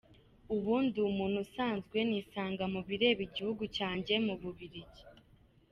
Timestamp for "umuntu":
1.11-1.37